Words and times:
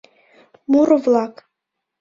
Муро-влак 0.71 1.33